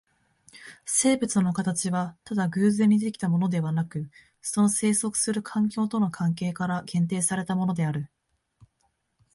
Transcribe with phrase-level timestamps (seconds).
[0.83, 4.09] 生物の形はただ偶然に出来たものでなく、
[4.41, 8.09] その棲息する環境との関係から限定されたものである。